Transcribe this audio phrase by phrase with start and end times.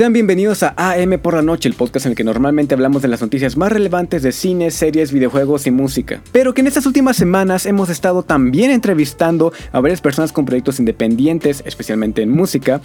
[0.00, 3.08] Sean bienvenidos a AM por la noche, el podcast en el que normalmente hablamos de
[3.08, 6.22] las noticias más relevantes de cine, series, videojuegos y música.
[6.32, 10.80] Pero que en estas últimas semanas hemos estado también entrevistando a varias personas con proyectos
[10.80, 12.80] independientes, especialmente en música.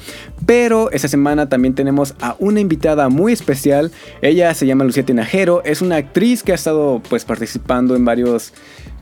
[0.45, 3.93] Pero esta semana también tenemos a una invitada muy especial.
[4.21, 8.51] Ella se llama Lucía Tinajero, es una actriz que ha estado pues participando en varios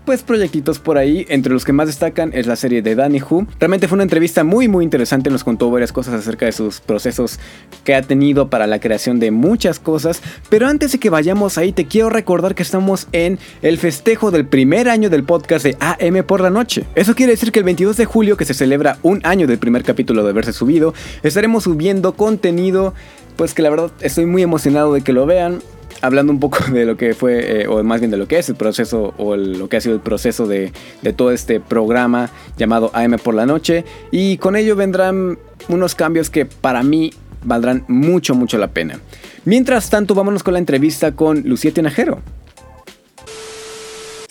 [0.06, 3.48] pues proyectitos por ahí, entre los que más destacan es la serie de Danny Who.
[3.60, 7.40] Realmente fue una entrevista muy muy interesante, nos contó varias cosas acerca de sus procesos
[7.84, 11.72] que ha tenido para la creación de muchas cosas, pero antes de que vayamos ahí
[11.72, 16.24] te quiero recordar que estamos en el festejo del primer año del podcast de AM
[16.26, 16.86] por la noche.
[16.96, 19.84] Eso quiere decir que el 22 de julio, que se celebra un año del primer
[19.84, 22.94] capítulo de haberse subido, estaremos subiendo contenido
[23.36, 25.62] pues que la verdad estoy muy emocionado de que lo vean
[26.04, 28.50] hablando un poco de lo que fue, eh, o más bien de lo que es
[28.50, 30.72] el proceso, o lo que ha sido el proceso de,
[31.02, 33.86] de todo este programa llamado AM por la noche.
[34.12, 37.14] Y con ello vendrán unos cambios que para mí
[37.44, 39.00] valdrán mucho, mucho la pena.
[39.46, 42.20] Mientras tanto, vámonos con la entrevista con Lucía Tinajero.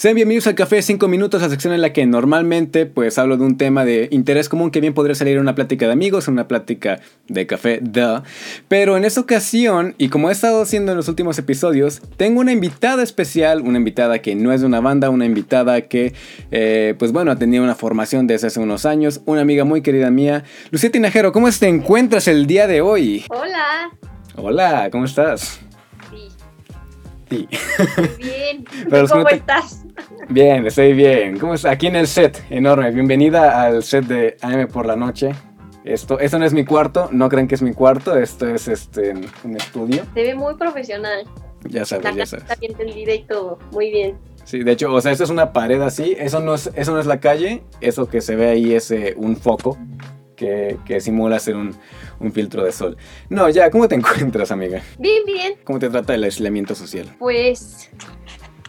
[0.03, 3.37] Sean bienvenidos al Café de 5 Minutos, la sección en la que normalmente pues hablo
[3.37, 6.27] de un tema de interés común que bien podría salir en una plática de amigos,
[6.27, 8.25] una plática de café, duh.
[8.67, 12.51] Pero en esta ocasión, y como he estado haciendo en los últimos episodios, tengo una
[12.51, 16.15] invitada especial, una invitada que no es de una banda, una invitada que
[16.51, 20.11] eh, pues bueno, ha tenido una formación desde hace unos años, una amiga muy querida
[20.11, 20.43] mía.
[20.73, 23.25] Lucía Tinajero, ¿cómo te encuentras el día de hoy?
[23.29, 23.93] Hola.
[24.35, 25.61] Hola, ¿cómo estás?
[27.33, 27.49] Sí.
[27.97, 28.65] Muy bien.
[29.09, 29.87] ¿Cómo estás?
[30.29, 31.39] Bien, estoy bien.
[31.39, 31.73] ¿Cómo estás?
[31.73, 32.91] Aquí en el set, enorme.
[32.91, 35.31] Bienvenida al set de AM por la noche.
[35.83, 39.15] Esto, esto no es mi cuarto, no crean que es mi cuarto, esto es este
[39.45, 40.05] un estudio.
[40.13, 41.25] Se ve muy profesional.
[41.71, 42.45] Ya sabes, ya sabes.
[42.45, 44.19] Está bien entendida y todo, muy bien.
[44.45, 47.01] Sí, de hecho, o sea, esto es una pared así, eso no es, eso no
[47.01, 49.79] es la calle, eso que se ve ahí es eh, un foco
[50.37, 51.75] que, que simula ser un,
[52.23, 52.97] un filtro de sol.
[53.29, 54.83] No, ya, ¿cómo te encuentras, amiga?
[54.99, 55.55] Bien, bien.
[55.65, 57.15] ¿Cómo te trata el aislamiento social?
[57.19, 57.91] Pues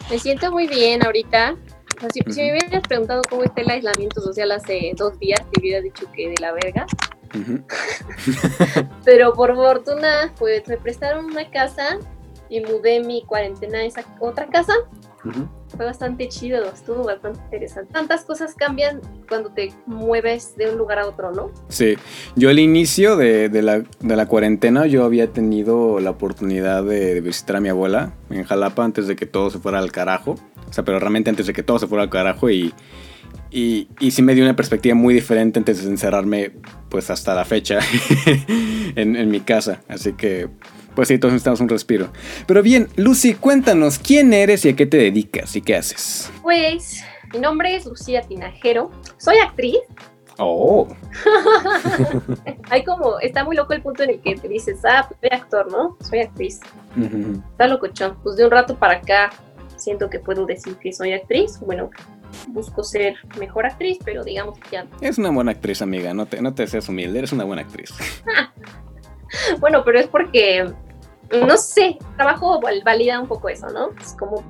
[0.09, 1.55] me siento muy bien ahorita.
[2.13, 6.05] si, me hubieras preguntado cómo está el aislamiento social hace dos días, te hubiera dicho
[6.13, 6.85] que de la verga.
[9.05, 11.99] Pero por fortuna, pues me prestaron una casa
[12.53, 14.73] y mudé mi cuarentena a esa otra casa
[15.75, 17.91] fue bastante chido, estuvo bastante interesante.
[17.93, 21.49] Tantas cosas cambian cuando te mueves de un lugar a otro, ¿no?
[21.69, 21.95] Sí,
[22.35, 27.69] yo al inicio de, la, cuarentena yo había tenido la oportunidad de, visitar a mi
[27.69, 30.35] abuela en Jalapa antes de que todo se fuera al carajo.
[30.69, 32.73] O sea, pero realmente antes de que todo se fuera al carajo y,
[33.49, 36.51] y, y sí me dio una perspectiva muy diferente antes de encerrarme
[36.89, 37.79] pues hasta la fecha
[38.95, 39.81] en, en mi casa.
[39.87, 40.49] Así que
[40.95, 42.09] pues sí, todos necesitamos un respiro.
[42.47, 46.31] Pero bien, Lucy, cuéntanos, ¿quién eres y a qué te dedicas y qué haces?
[46.41, 49.79] Pues, mi nombre es Lucía Tinajero, soy actriz.
[50.39, 50.87] Oh.
[52.69, 55.29] Hay como, está muy loco el punto en el que te dices, ah, pues soy
[55.39, 55.97] actor, ¿no?
[56.01, 56.59] Soy actriz.
[57.51, 58.17] Está locochón.
[58.23, 59.29] Pues de un rato para acá
[59.77, 61.59] siento que puedo decir que soy actriz.
[61.59, 61.91] Bueno,
[62.47, 64.87] busco ser mejor actriz, pero digamos que ya.
[65.01, 66.13] Es una buena actriz, amiga.
[66.13, 67.93] No te, no te seas humilde, eres una buena actriz.
[69.59, 70.73] bueno, pero es porque
[71.41, 73.89] no sé, trabajo valida un poco eso, ¿no?
[73.99, 74.43] Es como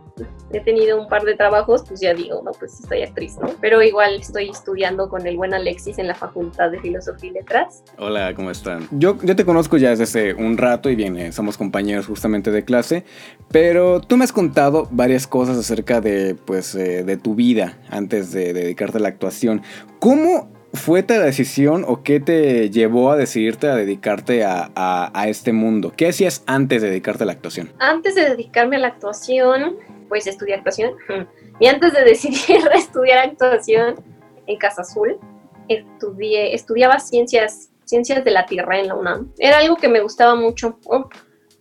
[0.52, 3.50] he tenido un par de trabajos, pues ya digo, no, pues soy actriz, ¿no?
[3.62, 7.84] Pero igual estoy estudiando con el buen Alexis en la Facultad de Filosofía y Letras.
[7.98, 8.88] Hola, ¿cómo están?
[8.92, 12.66] Yo, yo te conozco ya desde hace un rato y bien, somos compañeros justamente de
[12.66, 13.06] clase,
[13.50, 18.32] pero tú me has contado varias cosas acerca de, pues, eh, de tu vida antes
[18.32, 19.62] de dedicarte a la actuación.
[20.00, 25.94] ¿Cómo fue tu decisión o qué te llevó a decidirte a dedicarte a, este mundo?
[25.96, 27.72] ¿Qué hacías antes de dedicarte a la actuación?
[27.80, 29.78] Antes de dedicarme a la actuación,
[30.10, 30.94] pues estudié actuación.
[31.60, 34.04] Y antes de decidir estudiar actuación
[34.48, 35.20] en Casa Azul,
[35.68, 39.32] estudié, estudiaba ciencias, ciencias de la Tierra en la UNAM.
[39.38, 40.80] Era algo que me gustaba mucho.
[40.86, 41.08] Oh,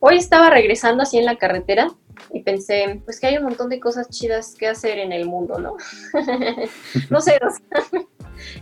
[0.01, 1.89] hoy estaba regresando así en la carretera
[2.33, 5.59] y pensé, pues que hay un montón de cosas chidas que hacer en el mundo,
[5.59, 5.77] ¿no?
[7.11, 7.39] no sé,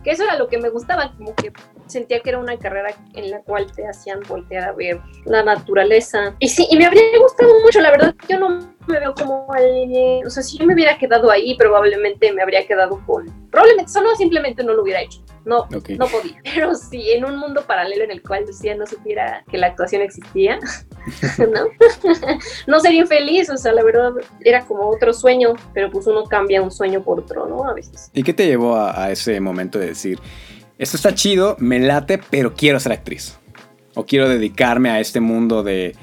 [0.03, 1.53] que eso era lo que me gustaba, como que
[1.87, 6.35] sentía que era una carrera en la cual te hacían voltear a ver la naturaleza.
[6.39, 10.27] Y sí, y me habría gustado mucho, la verdad, yo no me veo como alguien,
[10.27, 14.15] o sea, si yo me hubiera quedado ahí, probablemente me habría quedado con, probablemente, solo
[14.17, 16.41] simplemente no lo hubiera hecho, no, no podía.
[16.55, 20.03] Pero sí, en un mundo paralelo en el cual Lucía no supiera que la actuación
[20.03, 20.59] existía,
[21.39, 21.67] ¿no?
[22.67, 26.63] no sería infeliz, o sea, la verdad era como otro sueño, pero pues uno cambia
[26.63, 27.65] un sueño por otro, ¿no?
[27.65, 28.11] A veces.
[28.13, 30.19] ¿Y qué te llevó a, ese momento de decir,
[30.79, 33.37] esto está chido, me late, pero quiero ser actriz?
[33.95, 35.95] O quiero dedicarme a este mundo de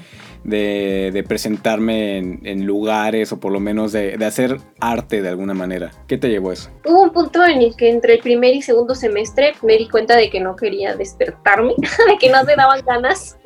[0.48, 5.90] de, presentarme en, lugares o por lo menos de, hacer arte de alguna manera.
[6.06, 6.70] ¿Qué te llevó a eso?
[6.84, 10.16] Hubo un punto en el que entre el primer y segundo semestre me di cuenta
[10.16, 11.74] de que no quería despertarme,
[12.08, 13.36] de que no me daban ganas.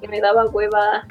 [0.00, 1.06] Que me daba hueva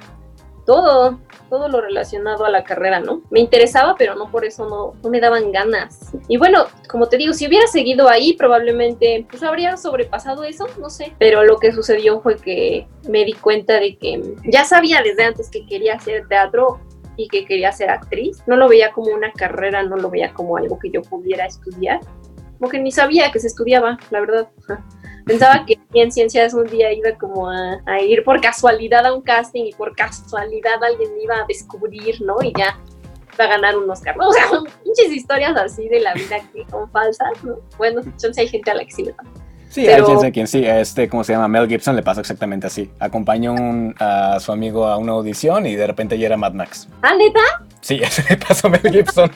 [0.68, 1.18] todo,
[1.50, 3.22] todo lo relacionado a la carrera, ¿no?
[3.32, 4.68] Me interesaba, pero no por eso
[5.02, 6.12] no, me daban ganas.
[6.28, 10.90] Y bueno, como te digo, si hubiera seguido ahí, probablemente pues habría sobrepasado eso, no
[10.90, 11.14] sé.
[11.18, 15.50] Pero lo que sucedió fue que me di cuenta de que ya sabía desde antes
[15.50, 16.82] que quería hacer teatro
[17.16, 18.44] y que quería ser actriz.
[18.46, 22.02] No lo veía como una carrera, no lo veía como algo que yo pudiera estudiar.
[22.60, 24.50] Como que ni sabía que se estudiaba, la verdad.
[25.28, 29.66] Pensaba que en ciencias un día iba como a, ir por casualidad a un casting
[29.66, 32.36] y por casualidad alguien me iba a descubrir, ¿no?
[32.42, 32.80] Y ya
[33.34, 34.30] iba a ganar un Oscar, ¿no?
[34.30, 34.46] O sea,
[34.86, 37.58] muchas historias así de la vida que son falsas, ¿no?
[37.78, 39.30] Bueno, entonces hay gente a la que sí le pasa.
[39.70, 41.50] Sí, hay gente a quien sí, este, ¿cómo se llama?
[41.50, 42.90] Mel Gibson le pasa exactamente así.
[43.00, 43.54] Acompañó
[44.00, 46.88] a su amigo a una audición y de repente ya era Mad Max.
[47.02, 47.42] ¿Ah, neta?
[47.82, 49.30] Sí, eso le pasó a Mel Gibson.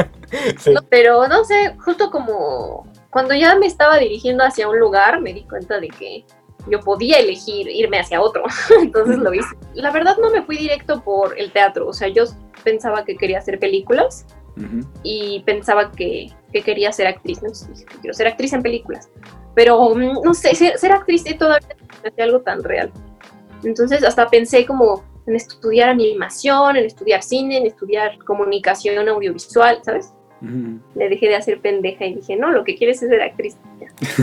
[0.88, 5.42] pero no sé, justo como cuando ya me estaba dirigiendo hacia un lugar, me di
[5.42, 6.24] cuenta de que
[6.70, 8.44] yo podía elegir irme hacia otro,
[8.80, 9.56] entonces lo hice.
[9.74, 12.24] La verdad no me fui directo por el teatro, o sea, yo
[12.64, 14.26] pensaba que quería hacer películas
[15.04, 19.08] y pensaba que, quería ser actriz, no sé, quiero ser actriz en películas,
[19.54, 21.68] pero mm, no sé, ser, actriz todavía
[22.02, 22.92] no es algo tan real.
[23.62, 30.12] Entonces hasta pensé como en estudiar animación, en estudiar cine, en estudiar comunicación audiovisual, ¿sabes?
[30.40, 33.56] Le dejé de hacer pendeja y dije, no, lo que quieres es ser actriz.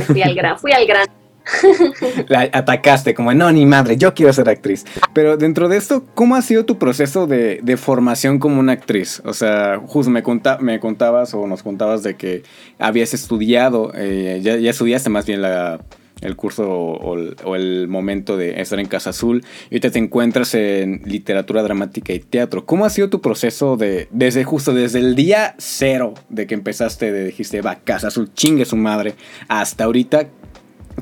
[0.07, 1.07] fui al gran, fui al gran.
[2.27, 4.85] La atacaste como, no, ni madre, yo quiero ser actriz.
[5.13, 9.21] Pero dentro de esto, ¿cómo ha sido tu proceso de, formación como una actriz?
[9.25, 10.23] O sea, justo me,
[10.59, 12.43] me contabas o nos contabas de que
[12.79, 15.79] habías estudiado, eh, ya, ya estudiaste más bien la
[16.21, 21.01] el curso o, el momento de estar en Casa Azul y ahorita te encuentras en
[21.05, 22.65] literatura dramática y teatro.
[22.65, 27.11] ¿Cómo ha sido tu proceso de desde justo desde el día cero de que empezaste,
[27.11, 29.15] de dijiste, va, Casa Azul, chingue su madre,
[29.47, 30.27] hasta ahorita?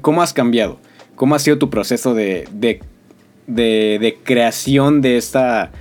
[0.02, 0.80] ¿Cómo has cambiado?
[1.16, 2.80] ¿Cómo ha sido tu proceso de, de,
[3.48, 5.72] de, creación de esta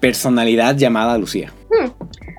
[0.00, 1.52] personalidad llamada Lucía?
[1.70, 1.88] Hmm,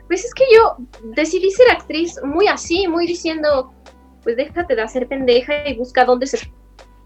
[0.07, 0.77] pues es que yo
[1.15, 3.73] decidí ser actriz muy así, muy diciendo,
[4.23, 6.37] pues déjate de hacer pendeja y busca dónde se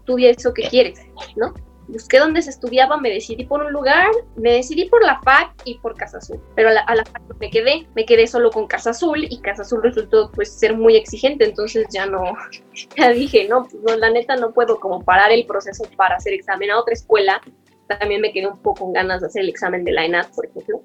[0.00, 1.00] estudia eso que quieres,
[1.36, 1.54] ¿no?
[1.86, 5.78] Busqué dónde se estudiaba, me decidí por un lugar, me decidí por la FAC y
[5.78, 8.90] por Casa Azul, pero a la, a FAC me quedé, me quedé solo con Casa
[8.90, 12.22] Azul y Casa Azul resultó pues ser muy exigente, entonces ya no,
[12.96, 16.32] ya dije, no, pues, no la neta no puedo como parar el proceso para hacer
[16.32, 17.40] examen a otra escuela,
[17.86, 20.46] también me quedé un poco con ganas de hacer el examen de la ENAD, por
[20.46, 20.82] ejemplo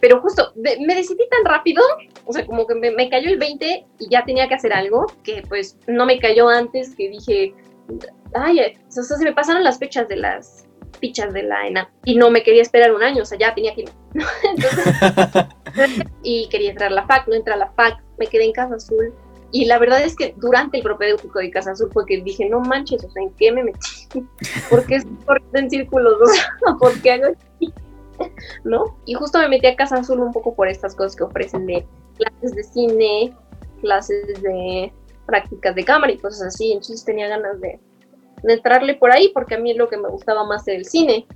[0.00, 1.82] pero justo me decidí tan rápido,
[2.24, 5.42] o sea, como que me, cayó el 20 y ya tenía que hacer algo, que
[5.48, 7.54] pues no me cayó antes, que dije,
[8.34, 10.64] ay, o sea, se me pasaron las fechas de las
[11.00, 13.74] fichas de la ENA y no me quería esperar un año, o sea, ya tenía
[13.74, 13.90] que ir.
[16.22, 18.76] y quería entrar a la FAC, no entré a la FAC, me quedé en Casa
[18.76, 19.12] Azul.
[19.50, 22.60] Y la verdad es que durante el propedéutico de Casa Azul fue que dije, no
[22.60, 24.08] manches, o sea, ¿en qué me metí?
[24.70, 25.06] ¿Por qué es
[25.54, 26.14] en círculos?
[26.20, 27.34] O sea, ¿por qué hago
[28.64, 28.96] ¿no?
[29.06, 31.86] Y justo me metí a Casa Azul un poco por estas cosas que ofrecen de
[32.16, 33.34] clases de cine,
[33.80, 34.92] clases de
[35.26, 36.72] prácticas de cámara y cosas así.
[36.72, 37.80] Entonces tenía ganas de,
[38.44, 41.26] entrarle por ahí porque a mí lo que me gustaba más era el cine.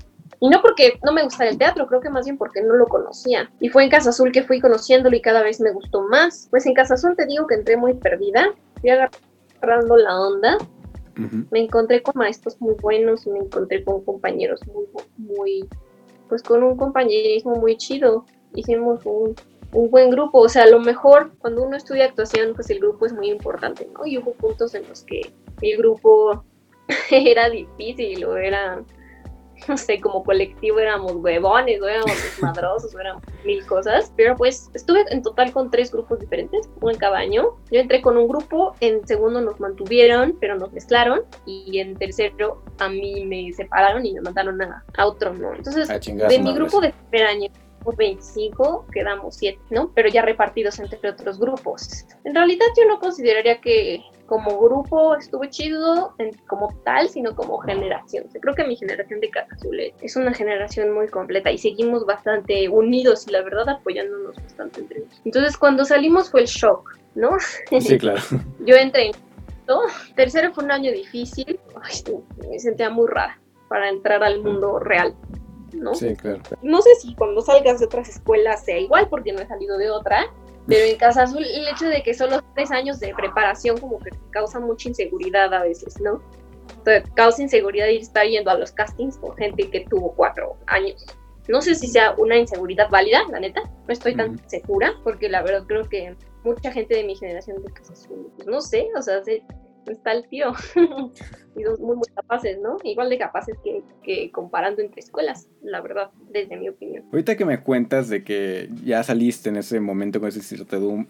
[0.41, 2.87] Y no porque no me gustara el teatro, creo que más bien porque no lo
[2.87, 3.51] conocía.
[3.61, 6.49] Y fue en Casa Azul que fui conociéndolo y cada vez me gustó más.
[6.51, 10.59] Pues en Casa Azul te digo que entré muy perdida, fui agarrando la onda.
[11.51, 14.87] Me encontré con maestros muy buenos y me encontré con compañeros muy,
[15.19, 15.69] muy
[16.33, 18.25] pues con un compañerismo muy chido.
[18.55, 19.37] Hicimos un,
[19.71, 23.13] buen grupo, o sea, a lo mejor cuando uno estudia actuación, pues el grupo es
[23.13, 24.07] muy importante, ¿no?
[24.07, 26.43] Y hubo puntos en los que el grupo
[27.11, 28.83] era difícil o era,
[29.69, 34.71] no sé, como colectivo éramos huevones o éramos desmadrosos o éramos mil cosas, pero pues
[34.75, 37.57] estuve en total con tres grupos diferentes, uno en cada año.
[37.71, 42.63] Yo entré con un grupo, en segundo nos mantuvieron, pero nos mezclaron y en tercero
[42.79, 45.55] a mí me separaron y me mandaron a, otro, ¿no?
[45.55, 47.49] Entonces, ah, de mi grupo de primer año,
[47.91, 49.91] 25, quedamos 7, ¿no?
[49.95, 52.07] Pero ya repartidos entre otros grupos.
[52.25, 54.01] En realidad yo no consideraría que
[54.33, 56.15] como grupo estuvo chido
[56.47, 58.25] como tal, sino como generación.
[58.41, 62.67] creo que mi generación de Casa Azul es una generación muy completa y seguimos bastante
[62.71, 65.21] unidos y la verdad apoyándonos bastante entre nosotros.
[65.27, 67.33] Entonces cuando salimos fue el shock, ¿no?
[67.79, 68.23] Sí, claro.
[68.65, 69.13] yo entré en
[70.17, 71.61] Tercero fue un año difícil,
[72.51, 75.15] me sentía muy rara para entrar al mundo real.
[75.75, 75.95] ¿no?
[75.95, 76.41] Sí, claro.
[76.63, 79.91] No sé si cuando salgas de otras escuelas sea igual, porque no he salido de
[79.91, 80.25] otra,
[80.67, 84.11] pero en Casa Azul el hecho de que solo tres años de preparación como que
[84.31, 86.23] causa mucha inseguridad a veces, ¿no?
[87.15, 91.05] causa inseguridad y estar yendo a los castings con gente que tuvo cuatro años.
[91.49, 95.43] No sé si sea una inseguridad válida, la neta, no estoy tan segura, porque la
[95.43, 97.95] verdad creo que mucha gente de mi generación de Casa
[98.37, 99.23] pues no sé, o sea,
[99.87, 100.53] está el tío.
[101.57, 102.77] y son muy, muy capaces, ¿no?
[102.85, 107.05] Igual de capaces que, que, comparando entre escuelas, la verdad, desde mi opinión.
[107.13, 110.41] Ahorita que me cuentas de que ya saliste en ese momento con esa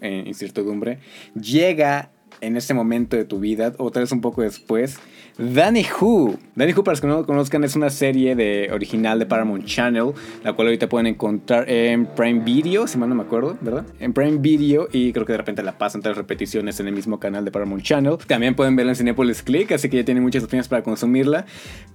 [0.01, 0.99] eh, incertidumbre,
[1.33, 2.11] llega
[2.43, 4.99] en ese momento de tu vida, o tal vez un poco después,
[5.37, 6.37] Danny Who.
[6.55, 9.65] Danny Who, para los que no lo conozcan, es una serie de, original de Paramount
[9.65, 10.11] Channel,
[10.43, 13.85] la cual ahorita pueden encontrar en Prime Video, si mal no me acuerdo, ¿verdad?
[13.99, 17.19] En Prime Video, y creo que de repente la pasan tres repeticiones en el mismo
[17.19, 18.17] canal de Paramount Channel.
[18.27, 21.45] También pueden verla en Cinepolis Click, así que ya tienen muchas opciones para consumirla.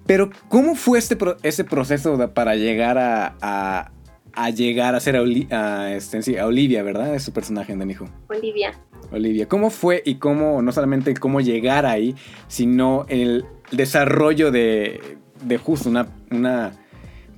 [0.06, 3.92] Pero, ¿cómo fue este proceso para llegar a
[4.38, 7.14] a llegar a ser a, este, a Olivia, ¿verdad?
[7.14, 8.08] Es su personaje en Hijo.
[8.28, 8.72] Olivia.
[9.12, 9.48] Olivia.
[9.48, 12.14] ¿Cómo fue y cómo, no solamente cómo llegar ahí,
[12.48, 16.72] sino el desarrollo de, de justo una, una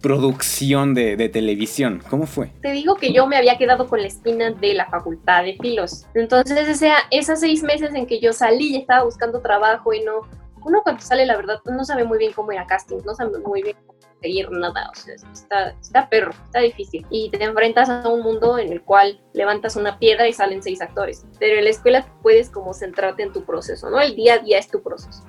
[0.03, 2.03] producción de, de, televisión?
[2.09, 2.53] ¿Cómo fue?
[2.63, 6.07] Te digo que yo me había quedado con la espina de la facultad de filos.
[6.15, 10.01] Entonces, o sea, esos seis meses en que yo salí y estaba buscando trabajo y
[10.01, 10.23] no...
[10.63, 13.39] Uno cuando sale, la verdad, no sabe muy bien cómo ir a casting, no sabe
[13.39, 13.77] muy bien
[14.21, 17.07] seguir nada, o sea, está, está perro, está difícil.
[17.11, 20.81] Y te enfrentas a un mundo en el cual levantas una piedra y salen seis
[20.81, 21.25] actores.
[21.39, 24.01] Pero en la escuela puedes como centrarte en tu proceso, ¿no?
[24.01, 25.25] El día a día es tu proceso.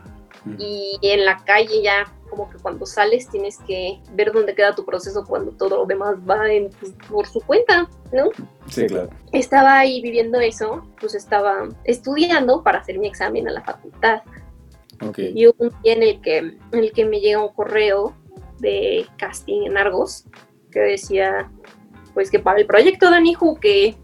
[0.57, 4.85] Y en la calle ya como que cuando sales tienes que ver dónde queda tu
[4.85, 6.43] proceso cuando todo lo demás va
[6.79, 8.29] pues, por su cuenta, ¿no?
[8.67, 9.09] Sí, claro.
[9.33, 14.21] Estaba ahí viviendo eso, pues estaba estudiando para hacer mi examen a la facultad.
[15.09, 15.33] Okay.
[15.35, 18.15] Y un día en el que, en el que me llega un correo
[18.61, 20.25] de casting en Argos
[20.71, 21.51] que decía
[22.13, 23.95] pues que para el proyecto de Anihu que,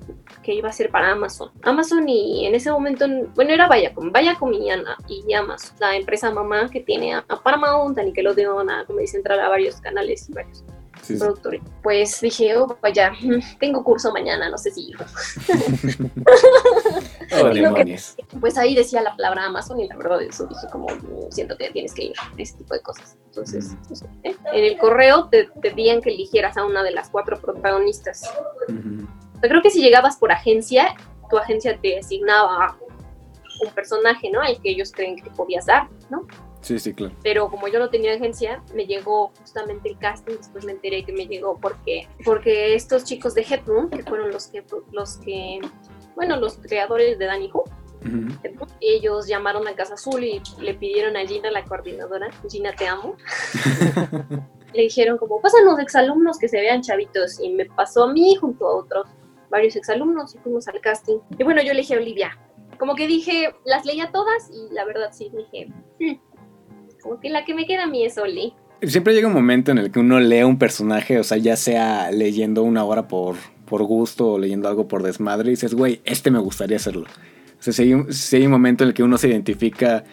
[0.44, 1.52] que iba a ser para Amazon.
[1.64, 4.70] Amazon y en ese momento, bueno, era Viacom, Viacom y,
[5.10, 9.50] y Amazon, la empresa mamá que tiene a, Paramount, a Nickelodeon, a Comedy Central, a
[9.50, 10.64] varios canales y varios
[11.08, 11.62] productores.
[11.84, 13.14] Pues dije, oh, vaya,
[13.60, 14.88] tengo curso mañana, no sé si
[18.40, 20.88] pues ahí decía la palabra Amazon y la verdad eso dije como,
[21.30, 23.18] siento que tienes que ir, ese tipo de cosas.
[23.26, 24.36] Entonces, pues, ¿eh?
[24.54, 28.30] en el correo te, pedían que eligieras a una de las cuatro protagonistas.
[28.68, 30.96] Yo creo que si llegabas por agencia,
[31.30, 32.78] tu agencia te asignaba
[33.64, 34.42] un personaje, ¿no?
[34.42, 36.26] Al que ellos creen que podías dar, ¿no?
[36.62, 37.16] Sí, sí, claro.
[37.24, 41.14] Pero como yo no tenía agencia, me llegó justamente el casting, después me enteré que
[41.14, 45.60] me llegó porque, porque estos chicos de Headroom, que fueron los que, los que,
[46.16, 47.64] bueno, los creadores de Danny Who,
[48.80, 53.16] ellos llamaron a Casa Azul y le pidieron a Gina, la coordinadora, Gina te amo,
[54.74, 58.68] le dijeron como, pásanos exalumnos que se vean chavitos, y me pasó a mí junto
[58.68, 59.08] a otros
[59.50, 61.20] varios exalumnos y fuimos al casting.
[61.38, 62.38] Y bueno, yo elegí a Olivia.
[62.80, 65.68] Como que dije, las leía todas y la verdad sí dije,
[66.00, 66.27] hmm,
[67.08, 68.54] como que la que me queda a mí es Oli.
[68.82, 72.12] Siempre llega un momento en el que uno lee un personaje, o sea, ya sea
[72.12, 73.36] leyendo una hora por,
[73.66, 77.06] por gusto o leyendo algo por desmadre, y dices, güey, este me gustaría hacerlo.
[77.60, 80.04] O sea, si hay, un, momento en el que uno se identifica,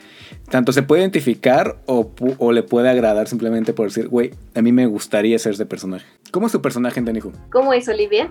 [0.48, 4.72] tanto se puede identificar o, o le puede agradar simplemente por decir, güey, a mí
[4.72, 6.06] me gustaría ser ese personaje.
[6.30, 7.20] ¿Cómo es tu personaje en Danny
[7.52, 8.30] ¿Cómo es Olivia?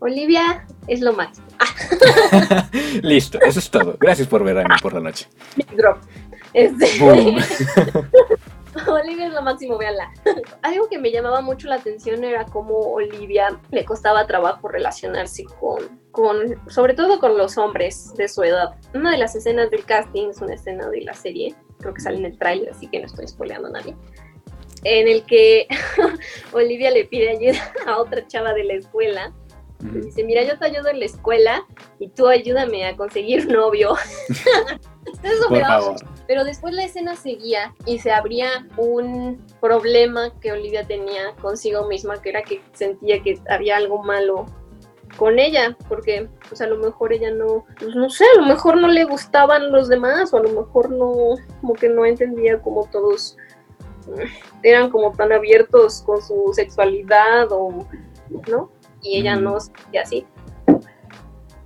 [0.00, 1.46] Olivia es lo máximo.
[3.02, 3.96] Listo, eso es todo.
[4.00, 5.28] Gracias por ver a mí por la noche.
[5.76, 5.98] Drop.
[6.56, 6.86] Este,
[8.90, 10.10] Olivia es lo máximo, véanla.
[10.62, 16.00] Algo que me llamaba mucho la atención era cómo Olivia le costaba trabajo relacionarse con,
[16.12, 18.74] con, sobre todo con los hombres de su edad.
[18.94, 22.16] Una de las escenas del casting es una escena de la serie, creo que sale
[22.16, 23.94] en el tráiler, así que no estoy spoileando a nadie,
[24.84, 25.68] en el que
[26.52, 29.34] Olivia le pide ayuda a otra chava de la escuela.
[29.78, 31.66] Dice, mira, yo te ayudo en la escuela
[31.98, 33.94] y tú ayúdame a conseguir novio.
[35.22, 35.96] Eso Por favor.
[36.26, 42.20] Pero después la escena seguía y se abría un problema que Olivia tenía consigo misma,
[42.20, 44.46] que era que sentía que había algo malo
[45.16, 48.76] con ella, porque pues a lo mejor ella no, pues, no sé, a lo mejor
[48.76, 52.86] no le gustaban los demás, o a lo mejor no, como que no entendía como
[52.90, 53.36] todos
[54.08, 57.86] mm, eran como tan abiertos con su sexualidad, o,
[58.48, 58.70] ¿no?
[59.00, 60.26] Y ella no sentía así.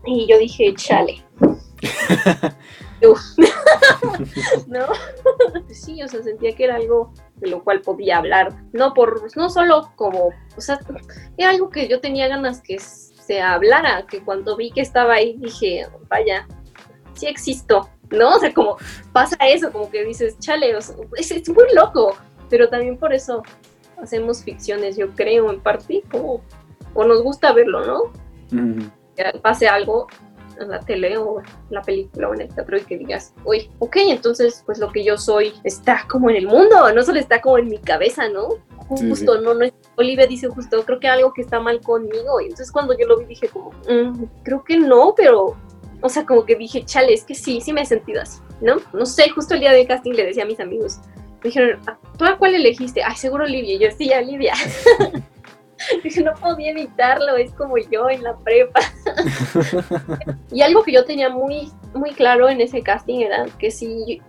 [0.04, 1.24] Y yo dije, chale.
[4.66, 4.86] ¿no?
[5.70, 9.50] sí, o sea, sentía que era algo de lo cual podía hablar, no por, no
[9.50, 10.78] solo como, o sea,
[11.36, 15.36] era algo que yo tenía ganas que se hablara, que cuando vi que estaba ahí
[15.38, 16.46] dije, vaya,
[17.14, 18.36] sí existo, ¿no?
[18.36, 18.76] O sea, como
[19.12, 20.94] pasa eso, como que dices, chale, es,
[21.48, 22.16] muy loco,
[22.48, 23.42] pero también por eso
[24.02, 26.42] hacemos ficciones, yo creo, en parte, como,
[26.94, 28.12] o nos gusta verlo, ¿no?
[29.16, 30.08] Que pase algo
[30.62, 33.96] en la tele o la película o en el teatro y que digas, uy, ok,
[34.08, 37.58] entonces pues lo que yo soy está como en el mundo, no solo está como
[37.58, 38.48] en mi cabeza, ¿no?
[38.88, 42.40] Justo, no, no es, Olivia dice justo, creo que algo que está mal conmigo.
[42.40, 45.56] Y entonces cuando yo lo vi dije como, mm, creo que no, pero,
[46.00, 48.76] o sea, como que dije, chale, es que sí, sí me he sentido así, ¿no?
[48.92, 50.98] No sé, justo el día del casting le decía a mis amigos,
[51.42, 51.80] me dijeron,
[52.18, 53.02] ¿tú a cuál elegiste?
[53.02, 53.74] Ay, seguro Olivia.
[53.74, 54.54] Y yo, sí, Olivia.
[56.04, 58.80] Dije, no podía evitarlo, es como yo en la prepa.
[60.52, 64.20] y algo que yo tenía muy, muy claro en ese casting era que sí,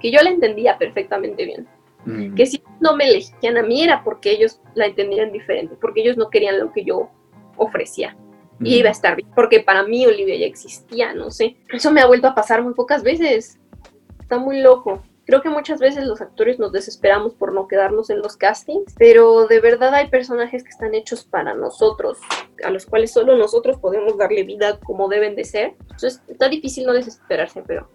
[0.00, 1.68] que yo la entendía perfectamente bien.
[2.04, 2.34] Mm.
[2.34, 6.16] Que si no me elegían a mí era porque ellos la entendían diferente, porque ellos
[6.16, 7.10] no querían lo que yo
[7.56, 8.16] ofrecía.
[8.60, 8.78] Y mm.
[8.78, 11.56] iba a estar bien, porque para mí Olivia ya existía, no sé.
[11.72, 13.58] Eso me ha vuelto a pasar muy pocas veces.
[14.20, 15.02] Está muy loco.
[15.26, 19.46] Creo que muchas veces los actores nos desesperamos por no quedarnos en los castings, pero
[19.46, 22.18] de verdad hay personajes que están hechos para nosotros,
[22.62, 25.74] a los cuales solo nosotros podemos darle vida como deben de ser.
[25.80, 27.88] Entonces está difícil no desesperarse, pero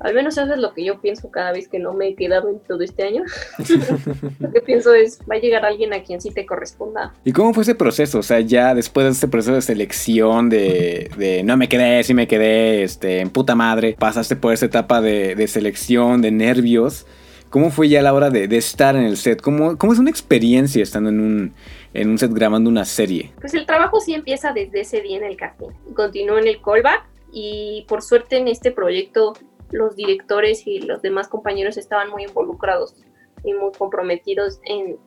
[0.00, 2.48] al menos eso es lo que yo pienso cada vez que no me he quedado
[2.48, 3.22] en todo este año.
[4.40, 7.14] lo que pienso es, va a llegar alguien a quien sí te corresponda.
[7.24, 8.18] ¿Y cómo fue ese proceso?
[8.18, 12.26] O sea, ya después de este proceso de selección, de, no me quedé, sí me
[12.26, 17.06] quedé, este, en puta madre, pasaste por esa etapa de, selección, de nervios.
[17.50, 19.40] ¿Cómo fue ya la hora de, estar en el set?
[19.40, 21.54] ¿Cómo, ¿Cómo, es una experiencia estando en un,
[21.92, 23.32] en un set grabando una serie?
[23.40, 25.68] Pues el trabajo sí empieza desde ese día en el casting.
[25.94, 29.34] Continúo en el callback y por suerte en este proyecto
[29.74, 32.94] los directores y los demás compañeros estaban muy involucrados
[33.42, 34.98] y muy comprometidos en,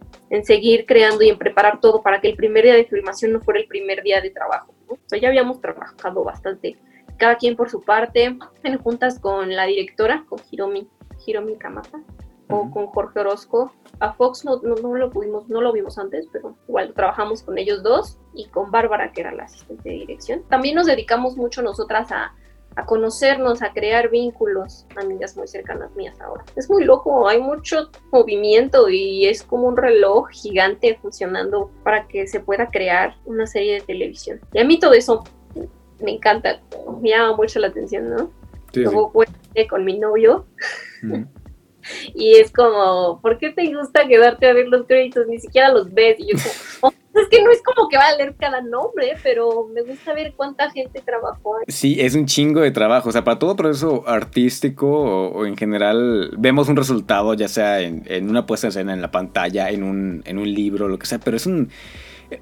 [0.44, 3.62] seguir creando y en preparar todo para que el primer día de filmación no fuera
[3.62, 4.74] el primer día de trabajo.
[5.20, 6.78] ya habíamos trabajado bastante,
[7.18, 10.88] cada quien por su parte, en juntas con la directora, con Hiromi,
[11.26, 12.04] Hiromi Kamata,
[12.50, 13.74] o con Jorge Orozco.
[14.00, 17.58] A Fox no, no, no, lo pudimos, no lo vimos antes, pero igual trabajamos con
[17.58, 20.44] ellos dos y con Bárbara, que era la asistente de dirección.
[20.50, 22.36] También nos dedicamos mucho nosotras a,
[22.78, 26.46] a conocernos, a crear vínculos, amigas muy cercanas mías ahora.
[26.56, 32.28] Es muy loco, hay mucho movimiento y es como un reloj gigante funcionando para que
[32.28, 34.40] se pueda crear una serie de televisión.
[34.54, 35.24] Y a mí todo eso
[36.00, 36.62] me encanta,
[37.02, 38.32] me llama mucho la atención, ¿no?
[38.74, 39.12] Luego
[39.68, 40.46] con mi novio.
[42.14, 45.26] y es como, ¿por qué te gusta quedarte a ver los créditos?
[45.26, 46.20] Ni siquiera los ves.
[46.20, 46.38] Y yo
[46.80, 50.14] como, es que no es como que va a leer cada nombre, pero me gusta
[50.14, 51.58] ver cuánta gente trabajó.
[51.68, 53.10] Sí, es un chingo de trabajo.
[53.10, 58.30] O sea, para todo proceso artístico o, en general, vemos un resultado, ya sea en,
[58.30, 61.20] una puesta en escena en la pantalla, en un, en un libro, lo que sea,
[61.20, 61.70] pero es un.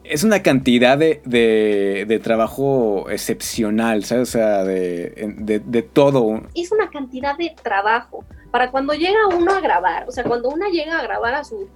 [0.03, 4.29] Es una cantidad de, de, trabajo excepcional, ¿sabes?
[4.29, 6.41] O sea, de, de, todo.
[6.55, 8.25] Es una cantidad de trabajo.
[8.49, 11.67] Para cuando llega uno a grabar, o sea, cuando uno llega a grabar a su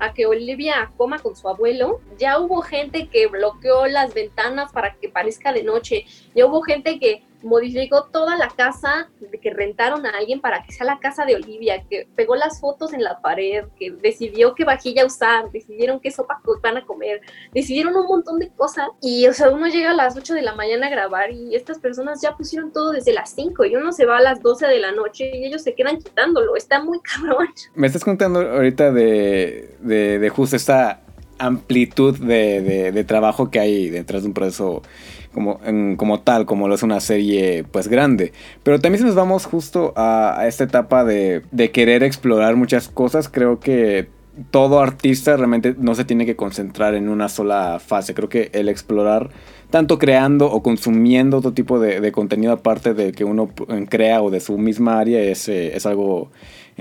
[0.00, 4.94] a que Olivia coma con su abuelo, ya hubo gente que bloqueó las ventanas para
[4.94, 9.08] que parezca de noche, ya hubo gente que modificó toda la casa
[9.42, 12.92] que rentaron a alguien para que sea la casa de Olivia, que pegó las fotos
[12.92, 17.20] en la pared, que decidió qué vajilla usar, decidieron qué sopa van a comer,
[17.52, 20.54] decidieron un montón de cosas y o sea, uno llega a las 8 de la
[20.54, 24.06] mañana a grabar y estas personas ya pusieron todo desde las 5 y uno se
[24.06, 27.48] va a las 12 de la noche y ellos se quedan quitándolo, está muy cabrón.
[27.74, 31.02] Me estás contando ahorita de, de, justo esta
[31.38, 34.82] amplitud de, de trabajo que hay detrás de un proceso
[35.32, 35.60] como,
[35.96, 38.32] como tal, como lo es una serie pues grande.
[38.62, 43.28] Pero también si nos vamos justo a, esta etapa de, de querer explorar muchas cosas,
[43.28, 44.08] creo que
[44.50, 48.14] todo artista realmente no se tiene que concentrar en una sola fase.
[48.14, 49.30] Creo que el explorar,
[49.70, 53.50] tanto creando o consumiendo otro tipo de, contenido aparte de que uno
[53.88, 56.30] crea o de su misma área, es, eh, es algo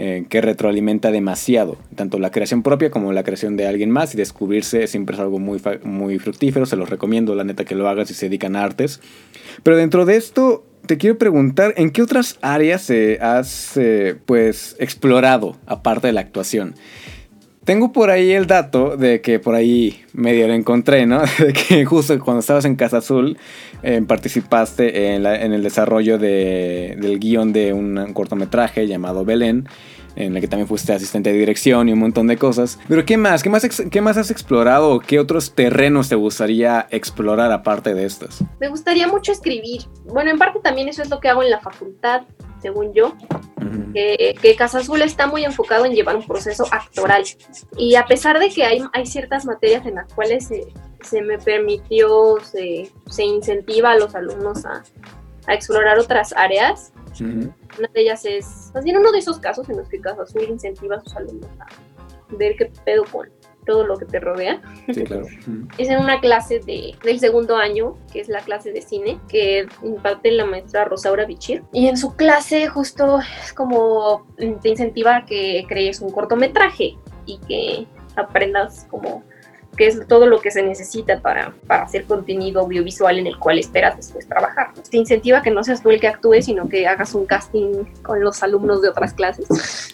[0.02, 4.18] eh, que retroalimenta demasiado, tanto la creación propia como la creación de alguien más y
[4.18, 8.08] descubrirse siempre es algo muy, muy fructífero, se los recomiendo, la neta que lo hagas
[8.08, 9.02] si se dedican a artes.
[9.62, 15.58] Pero dentro de esto, te quiero preguntar, ¿en qué otras áreas has eh, pues explorado
[15.66, 16.76] aparte de la actuación?
[17.64, 21.22] Tengo por ahí el dato de que por ahí medio lo encontré, ¿no?
[21.40, 23.38] De que justo cuando estabas en Casa Azul
[23.84, 29.68] eh, participaste en, el desarrollo del guion de un cortometraje llamado Belén
[30.16, 32.80] en el que también fuiste asistente de dirección y un montón de cosas.
[32.88, 33.42] Pero ¿qué más?
[33.42, 38.44] ¿Qué más, qué más has explorado qué otros terrenos te gustaría explorar aparte de estos?
[38.60, 39.84] Me gustaría mucho escribir.
[40.06, 42.24] Bueno, en parte también eso es lo que hago en la facultad
[42.62, 43.16] según yo,
[43.94, 47.24] que, Casa Azul está muy enfocado en llevar un proceso actoral.
[47.78, 52.38] Y a pesar de que hay, hay ciertas materias en las cuales se, me permitió,
[52.44, 54.84] se, se, incentiva a los alumnos a,
[55.48, 59.78] a explorar otras áreas, una de ellas es, más bien uno de esos casos en
[59.78, 61.66] los que Casa Azul incentiva a sus alumnos a
[62.36, 63.30] ver qué pedo con
[63.70, 64.60] todo lo que te rodea.
[64.92, 65.28] Sí, claro.
[65.78, 69.68] Es en una clase de, del segundo año, que es la clase de cine, que
[69.84, 71.62] imparte la maestra Rosaura Bichir.
[71.72, 77.38] Y en su clase justo es como te incentiva a que crees un cortometraje y
[77.48, 79.24] que aprendas como
[79.78, 83.60] que es todo lo que se necesita para, para hacer contenido audiovisual en el cual
[83.60, 84.74] esperas después trabajar.
[84.74, 88.22] Te incentiva que no seas tú el que actúe, sino que hagas un casting con
[88.22, 89.48] los alumnos de otras clases.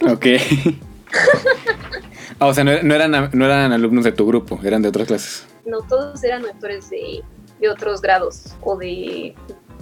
[0.10, 0.26] Ok.
[2.40, 5.48] Ah, o sea, no, eran, no eran alumnos de tu grupo, eran de otras clases.
[5.66, 7.24] No, todos eran actores de,
[7.60, 9.34] de otros grados o de,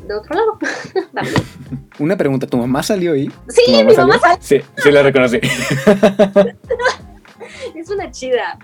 [0.07, 0.59] de otro lado.
[1.99, 3.31] Una pregunta, ¿tu mamá salió ahí?
[3.49, 4.37] Sí, mi mamá salió.
[4.39, 5.39] Sí, sí la reconocí.
[7.75, 8.57] es una chida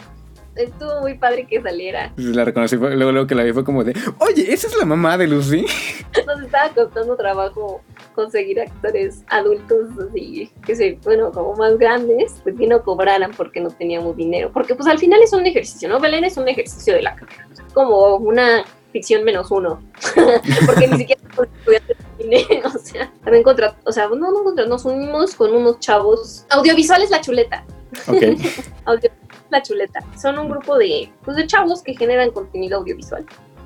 [0.56, 2.14] estuvo muy padre que saliera.
[2.18, 5.18] La reconocí, luego, luego que la vi fue como de, oye, ¿esa es la mamá
[5.18, 5.66] de Lucy?
[6.26, 7.82] Nos estaba costando trabajo
[8.16, 13.62] conseguir actores adultos así, que se, bueno, como más grandes, pues que no cobraran porque
[13.62, 14.52] no teníamos dinero.
[14.54, 16.00] Porque pues al final es un ejercicio, ¿no?
[16.00, 17.48] Belén es un ejercicio de la carrera.
[17.74, 19.82] como una ficción menos uno.
[20.66, 24.86] porque ni siquiera estudiantes de cine, o sea, también contra, o sea, no, no, nos
[24.86, 26.46] unimos con unos chavos.
[26.50, 27.66] Audiovisual es la chuleta.
[28.08, 29.10] Ok.
[29.50, 30.00] La Chuleta.
[30.20, 33.26] Son un grupo de, pues, de chavos que generan contenido audiovisual.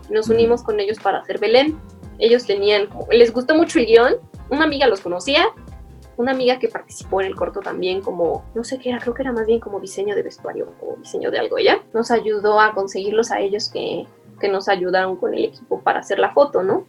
[0.09, 1.79] Nos unimos con ellos para hacer Belén.
[2.19, 4.15] Ellos tenían, les gustó mucho el guion.
[4.49, 5.45] Una amiga los conocía.
[6.15, 9.23] Una amiga que participó en el corto también como, no sé qué era, creo que
[9.23, 11.57] era más bien como diseño de vestuario o diseño de algo.
[11.57, 14.05] Ella nos ayudó a conseguirlos a ellos que,
[14.39, 16.85] que nos ayudaron con el equipo para hacer la foto, ¿no?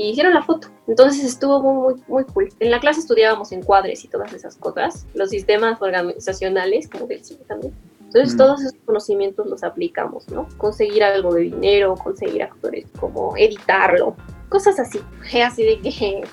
[0.00, 0.68] Y hicieron la foto.
[0.88, 2.48] Entonces estuvo muy, muy cool.
[2.58, 7.40] En la clase estudiábamos encuadres y todas esas cosas, los sistemas organizacionales, como del cine
[7.46, 7.74] también.
[8.06, 10.48] Entonces todos esos conocimientos los aplicamos, ¿no?
[10.56, 14.16] Conseguir algo de dinero, conseguir actores, como editarlo,
[14.48, 15.00] cosas así.
[15.44, 16.24] Así de que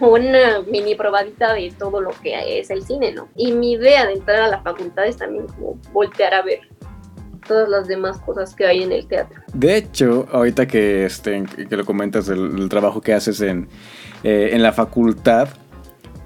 [0.00, 3.28] una mini probadita de todo lo que es el cine, ¿no?
[3.36, 6.60] Y mi idea de entrar a la facultad es también como voltear a ver
[7.50, 9.42] todas las demás cosas que hay en el teatro.
[9.52, 13.66] De hecho, ahorita que, este, que lo comentas del, trabajo que haces en,
[14.22, 15.48] eh, en la facultad,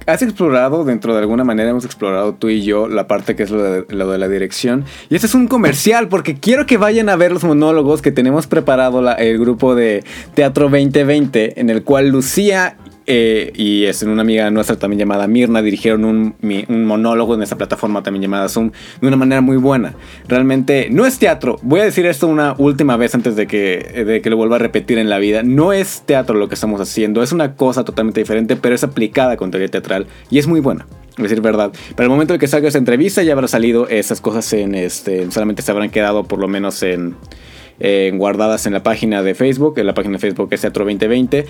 [0.04, 3.50] has explorado, dentro de alguna manera hemos explorado tú y yo, la parte que es
[3.50, 3.62] lo
[4.10, 4.84] de la dirección.
[5.08, 8.46] Y este es un comercial porque quiero que vayan a ver los monólogos que tenemos
[8.46, 14.22] preparado el grupo de Teatro 2020, en el cual Lucía eh, y es en una
[14.22, 16.34] amiga nuestra también llamada Mirna, dirigieron un,
[16.68, 19.94] monólogo en esa plataforma también llamada Zoom de una manera muy buena.
[20.28, 24.22] Realmente no es teatro, voy a decir esto una última vez antes de que, de
[24.22, 27.22] que lo vuelva a repetir en la vida, no es teatro lo que estamos haciendo,
[27.22, 30.86] es una cosa totalmente diferente, pero es aplicada con teoría teatral y es muy buena.
[31.16, 31.70] Decir, verdad.
[31.94, 35.30] Para el momento en que salga esta entrevista ya habrá salido esas cosas en este.
[35.30, 37.14] Solamente se habrán quedado por lo menos en
[37.80, 41.46] eh, guardadas en la página de Facebook, en la página de Facebook es Teatro 2020,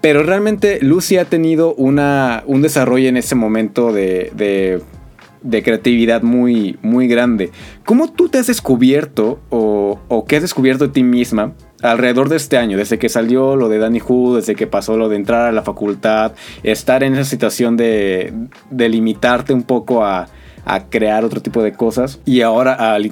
[0.00, 6.78] pero realmente Lucy ha tenido una, un desarrollo en ese momento de, de, creatividad muy,
[6.82, 7.50] muy grande.
[7.84, 12.36] ¿Cómo tú te has descubierto o, o qué has descubierto de ti misma alrededor de
[12.36, 15.46] este año, desde que salió lo de Danny Hu, desde que pasó lo de entrar
[15.46, 18.32] a la facultad, estar en esa situación de,
[18.70, 20.28] de limitarte un poco a,
[20.66, 22.20] a crear otro tipo de cosas.
[22.26, 23.06] Y ahora al,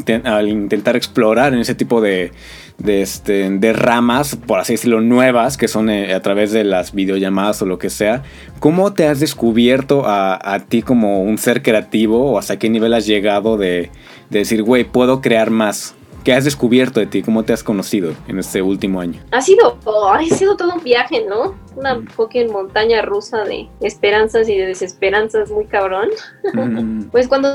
[0.49, 2.33] intentar explorar en ese tipo de,
[2.79, 6.93] de, este, de ramas, por así decirlo, nuevas, que son eh, a través de las
[6.93, 8.25] videollamadas o lo que sea,
[8.59, 13.07] ¿cómo te has descubierto a, ti como un ser creativo o hasta qué nivel has
[13.07, 13.91] llegado de,
[14.31, 15.95] de decir, güey, puedo crear más?
[16.25, 17.23] ¿Qué has descubierto de ti?
[17.23, 19.21] ¿Cómo te has conocido en este último año?
[19.31, 19.79] Ha sido,
[20.11, 21.55] ha sido todo un viaje, ¿no?
[21.77, 22.07] Una mm.
[22.33, 26.09] en montaña rusa de esperanzas y de desesperanzas muy cabrón.
[26.55, 27.05] Mm.
[27.13, 27.49] pues cuando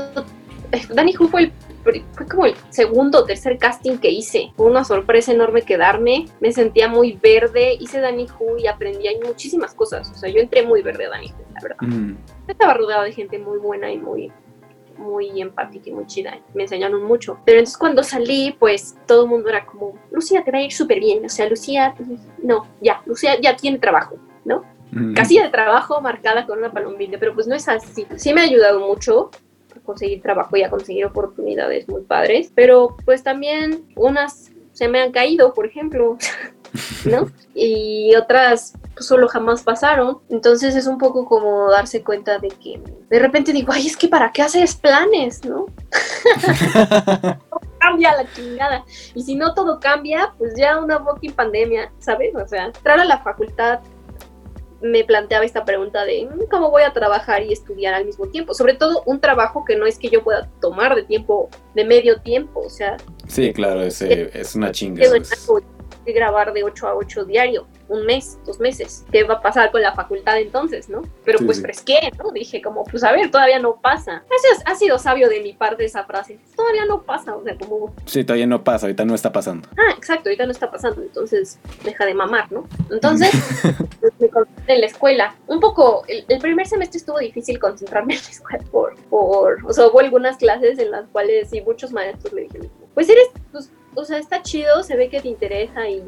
[0.94, 1.50] Danny Hu fue
[1.82, 4.52] fue como el segundo o tercer casting que hice.
[4.56, 6.26] Fue una sorpresa enorme quedarme.
[6.40, 7.76] Me sentía muy verde.
[7.80, 10.10] Hice Danny Hu y aprendí muchísimas cosas.
[10.10, 11.78] O sea, yo entré muy verde a Danny Hu, la verdad.
[11.80, 12.16] Mm.
[12.46, 14.30] Estaba rodeado de gente muy buena y muy
[15.00, 16.38] muy empática y muy chida.
[16.54, 17.38] Me enseñaron mucho.
[17.44, 20.72] Pero entonces cuando salí, pues todo el mundo era como, Lucía, te va a ir
[20.72, 21.24] súper bien.
[21.24, 21.94] O sea, Lucía,
[22.42, 24.64] no, ya, Lucía ya tiene trabajo, ¿no?
[25.14, 28.06] Casilla de trabajo marcada con una palomilla, pero pues no es así.
[28.16, 29.30] Sí me ha ayudado mucho
[29.76, 35.00] a conseguir trabajo y a conseguir oportunidades muy padres, pero pues también unas se me
[35.00, 36.18] han caído, por ejemplo.
[37.04, 37.30] ¿no?
[37.54, 40.18] Y otras pues, solo jamás pasaron.
[40.28, 44.08] Entonces es un poco como darse cuenta de que de repente digo, ay, es que
[44.08, 45.66] para qué haces planes, ¿no?
[47.80, 48.84] cambia la chingada.
[49.14, 52.34] Y si no todo cambia, pues ya una fucking pandemia, ¿sabes?
[52.34, 53.80] O sea, entrar a la facultad
[54.82, 58.54] me planteaba esta pregunta de mm, cómo voy a trabajar y estudiar al mismo tiempo.
[58.54, 62.20] Sobre todo un trabajo que no es que yo pueda tomar de tiempo, de medio
[62.20, 62.96] tiempo, o sea.
[63.26, 65.04] Sí, claro, es, es una chinga
[66.12, 67.66] grabar de 8 a 8 diario.
[67.88, 69.04] un mes, dos meses.
[69.10, 71.02] ¿Qué va a pasar con la facultad entonces, no?
[71.24, 71.62] Pero Sí, pues sí.
[71.64, 72.30] fresqué, ¿no?
[72.30, 74.22] Dije como, pues a ver, todavía no pasa.
[74.30, 76.38] Eso es- ha sido sabio de mi parte esa frase.
[76.54, 79.68] Todavía no pasa, o sea, como, Sí, todavía no pasa, ahorita no está pasando.
[79.76, 82.68] ah, exacto, ahorita no está pasando, entonces deja de mamar, ¿no?
[82.92, 83.30] Entonces,
[84.00, 85.34] pues, me concentré en la escuela.
[85.48, 89.72] Un poco, el, el primer semestre estuvo difícil concentrarme en la escuela por, por, o
[89.72, 93.68] sea, hubo algunas clases en las cuales sí, muchos maestros me dijeron, pues eres, pues,
[93.94, 96.02] o sea, está chido, se ve que te interesa y,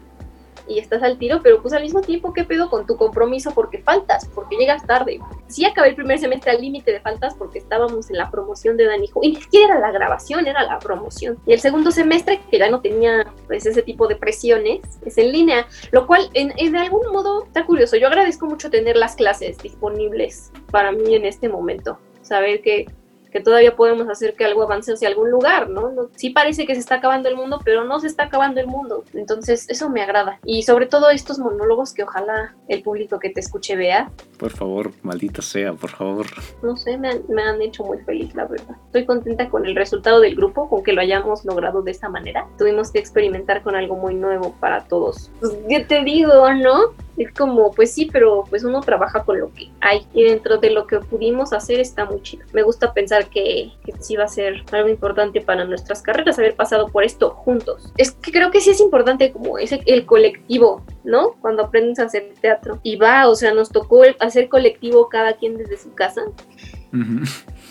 [0.68, 3.50] y estás al tiro, pero pues al mismo tiempo, ¿qué pedo con tu compromiso?
[3.52, 5.18] Porque faltas, porque llegas tarde.
[5.48, 8.84] Sí acabé el primer semestre al límite de faltas porque estábamos en la promoción de
[8.84, 11.38] Danijo, y ni siquiera era la grabación, era la promoción.
[11.46, 15.32] Y el segundo semestre, que ya no tenía pues ese tipo de presiones, es en
[15.32, 17.96] línea, lo cual en, en algún modo está curioso.
[17.96, 22.86] Yo agradezco mucho tener las clases disponibles para mí en este momento, saber que
[23.32, 25.90] que todavía podemos hacer que algo avance hacia algún lugar, ¿no?
[25.90, 26.08] ¿no?
[26.14, 29.04] Sí parece que se está acabando el mundo, pero no se está acabando el mundo.
[29.14, 30.38] Entonces, eso me agrada.
[30.44, 34.92] Y sobre todo estos monólogos que ojalá el público que te escuche vea, Por favor,
[35.02, 36.26] maldita sea, por favor.
[36.62, 38.76] no sé, me han, me han hecho muy feliz, la verdad.
[38.86, 42.46] Estoy contenta con el resultado del grupo, con que lo hayamos logrado de esta manera.
[42.58, 45.30] Tuvimos que experimentar con algo muy nuevo para todos.
[45.40, 46.92] Pues, ¿qué te digo, no?
[47.16, 50.06] Es como, pues sí, pero pues uno trabaja con lo que hay.
[50.14, 52.44] Y dentro de lo que pudimos hacer está muy chido.
[52.52, 56.54] Me gusta pensar que, que sí va a ser algo importante para nuestras carreras haber
[56.54, 57.92] pasado por esto juntos.
[57.96, 61.32] Es que creo que sí es importante como ese, el colectivo, ¿no?
[61.40, 62.80] Cuando aprendes a hacer teatro.
[62.82, 66.22] Y va, o sea, nos tocó hacer colectivo cada quien desde su casa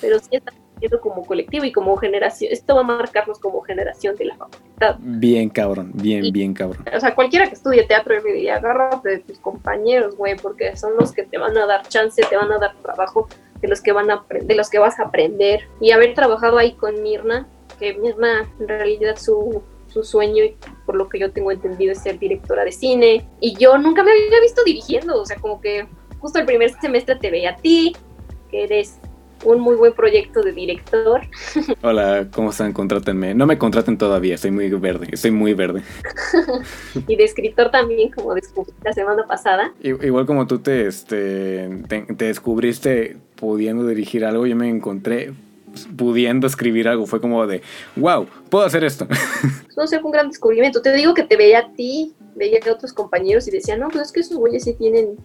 [0.02, 0.52] pero sí está
[1.02, 2.52] como colectivo y como generación.
[2.52, 4.96] Esto va a marcarnos como generación de la facultad.
[5.00, 6.84] Bien cabrón, bien, Y- bien cabrón.
[6.94, 11.12] O sea, cualquiera que estudie teatro, diría, agárrate de tus compañeros, güey, porque son los
[11.12, 13.28] que te van a dar chance, te van a dar trabajo,
[13.62, 15.62] de los que van a de los que vas a aprender.
[15.80, 17.48] Y haber trabajado ahí con Mirna,
[17.80, 22.00] que Mirna en realidad su su sueño, y por lo que yo tengo entendido, es
[22.02, 23.28] ser directora de cine.
[23.42, 25.86] Y yo nunca me había visto dirigiendo, o sea, como que
[26.20, 27.94] justo el primer semestre te veía a ti,
[28.50, 29.00] que eres
[29.44, 31.22] un muy buen proyecto de director.
[31.82, 32.74] Hola, ¿cómo están?
[32.74, 33.34] Contrátenme.
[33.34, 35.84] No me contraten todavía, estoy muy verde, estoy muy verde.
[37.08, 39.74] y de escritor también, como descubrí la semana pasada.
[39.82, 45.34] Igual como tú te, este, te, te descubriste pudiendo dirigir algo, yo me encontré
[45.98, 47.06] pudiendo escribir algo.
[47.06, 47.62] Fue como de,
[47.96, 49.08] wow, puedo hacer esto.
[49.78, 50.82] No sé, fue un gran descubrimiento.
[50.82, 54.08] Te digo que te veía a ti, veía a otros compañeros y decía, no, pues
[54.08, 55.16] es que esos güeyes sí tienen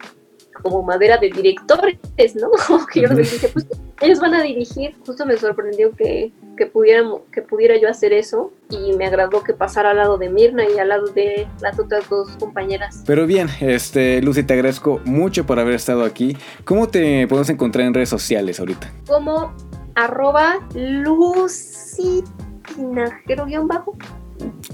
[0.62, 1.98] como madera de directores,
[2.34, 2.50] ¿no?
[2.66, 3.66] Como que yo les dije, pues
[4.00, 4.94] ellos van a dirigir.
[5.06, 9.52] Justo me sorprendió que, que, pudiéramos, que pudiera yo hacer eso y me agradó que
[9.52, 13.02] pasara al lado de Mirna y al lado de las otras dos compañeras.
[13.06, 16.36] Pero bien, este, Lucy, te agradezco mucho por haber estado aquí.
[16.64, 18.92] ¿Cómo te podemos encontrar en redes sociales ahorita?
[19.06, 19.54] Como
[19.94, 23.96] arroba lucitinajero guion bajo.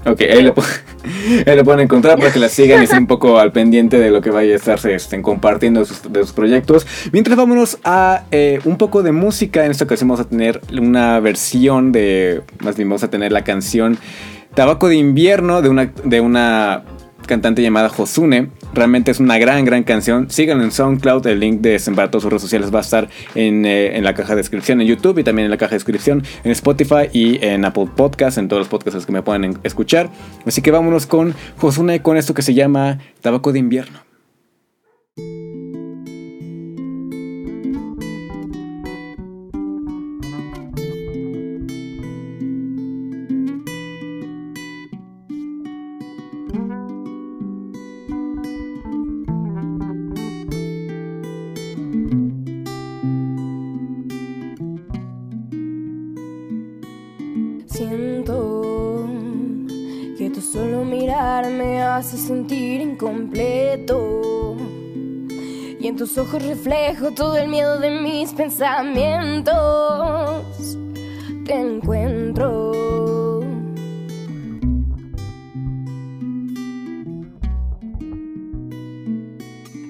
[0.05, 0.55] Ok, ahí lo,
[1.46, 4.20] ahí pueden encontrar para que la sigan y estén un poco al pendiente de lo
[4.20, 6.87] que vaya a estarse estén compartiendo de sus, de sus proyectos.
[7.12, 11.20] Mientras vámonos a eh, un poco de música, en esta ocasión vamos a tener una
[11.20, 13.98] versión de, más bien vamos a tener la canción
[14.55, 16.83] Tabaco de invierno de una, de una
[17.27, 18.49] cantante llamada Josune.
[18.75, 20.31] Realmente es una gran, gran canción.
[20.31, 21.27] Síganlo en SoundCloud.
[21.27, 24.15] El link de para todas sus redes sociales va a estar en, eh, en la
[24.15, 27.45] caja de descripción en YouTube y también en la caja de descripción en Spotify y
[27.45, 30.11] en Apple Podcasts, en todos los podcasts que me puedan escuchar.
[30.47, 34.12] Así que vámonos con Josune con esto que se llama Tabaco de invierno.
[66.18, 69.55] Ojos reflejo todo el miedo de mis pensamientos.
[71.46, 72.72] Te encuentro.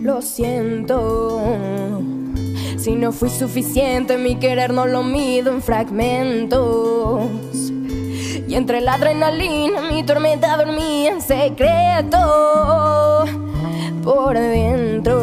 [0.00, 1.40] Lo siento.
[2.76, 7.30] Si no fui suficiente, mi querer no lo mido en fragmentos.
[8.48, 13.24] Y entre la adrenalina, mi tormenta dormía en secreto.
[14.02, 15.21] Por dentro.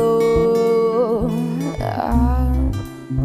[3.10, 3.16] Tu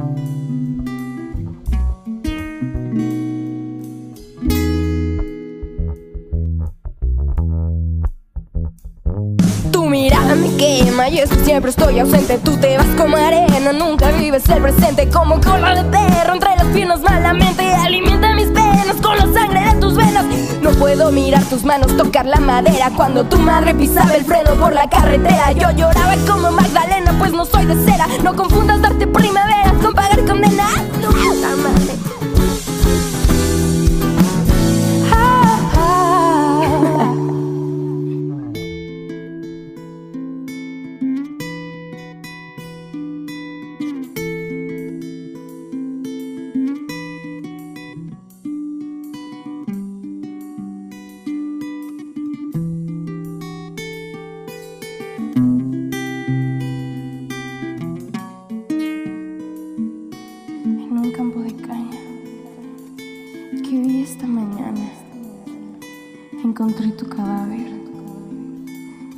[9.84, 12.38] mirada me quema y eso siempre estoy ausente.
[12.38, 16.66] Tú te vas como arena, nunca vives el presente como cola de perro entre las
[16.68, 17.62] piernas malamente.
[17.74, 20.24] Alimenta mis penas con la sangre de tus venas.
[20.62, 24.54] No puedo mirar tu tus manos tocar la madera Cuando tu madre pisaba el freno
[24.54, 29.06] por la carretera Yo lloraba como Magdalena pues no soy de cera No confundas darte
[29.06, 29.63] primavera
[30.56, 30.93] con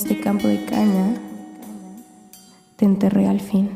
[0.00, 1.14] En este campo de caña,
[2.76, 3.68] te enterré al fin.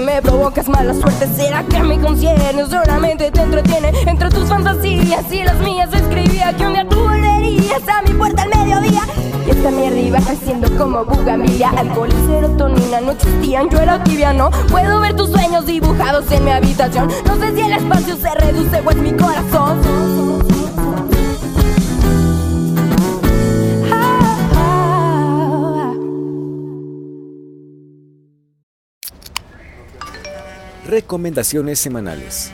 [0.00, 1.28] me provocas mala suerte.
[1.28, 5.94] ¿Será que mi conciencia solamente te entretiene entre tus fantasías y las mías?
[5.94, 9.23] Escribía que un día tú volverías a mi puerta al mediodía.
[9.46, 14.32] Y esta mierda iba creciendo como bugambilia Alcohol y serotonina no existían, yo era tibia,
[14.32, 17.08] no Puedo ver tus sueños dibujados en mi habitación.
[17.26, 19.80] No sé si el espacio se reduce o es mi corazón.
[30.86, 32.52] Recomendaciones semanales.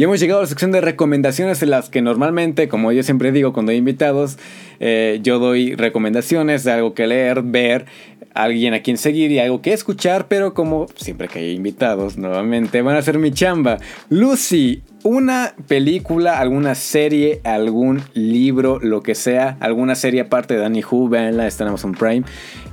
[0.00, 3.32] Y hemos llegado a la sección de recomendaciones en las que normalmente, como yo siempre
[3.32, 4.38] digo cuando hay invitados,
[4.78, 7.84] eh, yo doy recomendaciones de algo que leer, ver,
[8.32, 12.80] alguien a quien seguir y algo que escuchar, pero como siempre que hay invitados, nuevamente
[12.80, 13.76] van a ser mi chamba.
[14.08, 20.82] Lucy, una película, alguna serie, algún libro, lo que sea, alguna serie aparte de Danny
[20.82, 22.22] Who, veanla, está en Amazon Prime,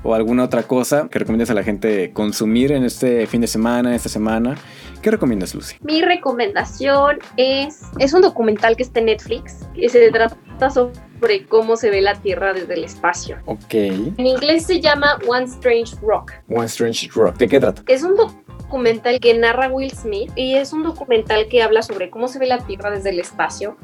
[0.04, 3.94] o alguna otra cosa que recomiendas a la gente consumir en este fin de semana,
[3.94, 4.56] esta semana.
[5.02, 5.78] ¿Qué recomiendas, Lucy?
[5.82, 11.76] Mi recomendación es, es un documental que está en Netflix, que se trata sobre cómo
[11.76, 13.38] se ve la Tierra desde el espacio.
[13.46, 13.74] Ok.
[13.74, 16.34] En inglés se llama One Strange Rock.
[16.50, 17.38] One Strange Rock.
[17.38, 17.84] ¿De qué trata?
[17.88, 22.10] Es un documental documental que narra Will Smith y es un documental que habla sobre
[22.10, 23.78] cómo se ve la Tierra desde el espacio,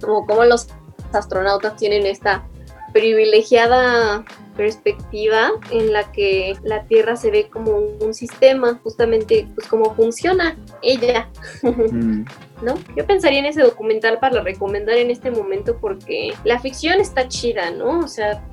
[0.00, 0.68] como cómo los
[1.12, 2.48] astronautas tienen esta
[2.92, 4.24] privilegiada
[4.56, 10.56] perspectiva en la que la Tierra se ve como un, sistema, justamente pues cómo funciona
[10.82, 11.28] ella.
[11.62, 12.24] Mm.
[12.62, 12.74] ¿No?
[12.94, 17.70] Yo pensaría en ese documental para recomendar en este momento porque la ficción está chida,
[17.70, 18.00] ¿no?
[18.00, 18.44] O sea,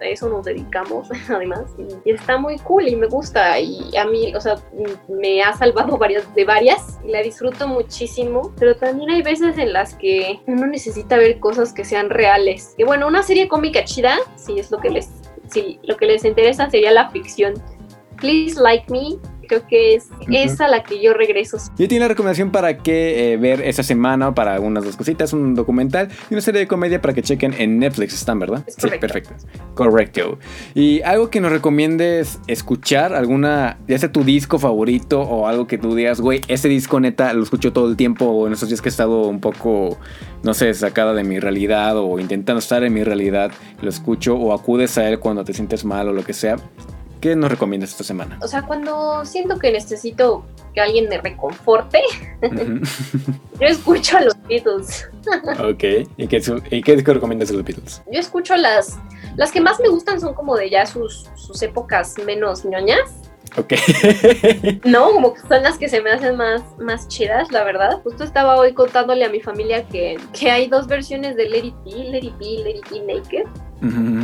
[0.00, 1.64] a eso nos dedicamos además
[2.04, 4.56] y está muy cool y me gusta y a mí, o sea,
[5.08, 9.72] me ha salvado varias de varias y la disfruto muchísimo, pero también hay veces en
[9.72, 12.74] las que uno necesita ver cosas que sean reales.
[12.76, 15.10] Que bueno, una serie cómica chida, si es lo que les
[15.48, 17.54] si lo que les interesa sería la ficción.
[18.16, 21.58] Please Like Me creo que es esa la que yo regreso.
[21.78, 25.54] Yo tengo una recomendación para que eh, ver esta semana para algunas dos cositas, un
[25.54, 28.64] documental y una serie de comedia para que chequen en Netflix, están, ¿verdad?
[28.66, 29.34] sí, perfecto.
[29.74, 30.38] Correcto.
[30.74, 35.78] Y algo que nos recomiendes escuchar, alguna, ya sea tu disco favorito o algo que
[35.78, 38.80] tú digas, güey, ese disco neta lo escucho todo el tiempo o en esos días
[38.80, 39.98] que he estado un poco,
[40.42, 43.50] no sé, sacada de mi realidad o intentando estar en mi realidad,
[43.82, 46.56] lo escucho o acudes a él cuando te sientes mal o lo que sea.
[47.26, 48.38] ¿Qué nos recomiendas esta semana?
[48.40, 52.00] O sea, cuando siento que necesito que alguien me reconforte,
[53.60, 55.08] yo escucho a los Beatles.
[55.58, 58.00] ok, ¿y qué, y qué recomiendas a los Beatles?
[58.12, 59.00] Yo escucho las...
[59.34, 63.10] Las que más me gustan son como de ya sus, sus épocas menos ñoñas.
[63.56, 63.72] Ok.
[64.84, 68.02] no, como que son las que se me hacen más, más chidas, la verdad.
[68.04, 71.74] Justo estaba hoy contándole a mi familia que, que hay dos versiones de Let It
[71.84, 73.46] Be, Let It Be, Let It Be Naked.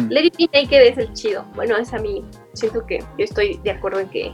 [0.08, 1.44] Let It Be Naked es el chido.
[1.56, 2.24] Bueno, es a mí.
[2.54, 4.32] Siento que estoy de acuerdo en que.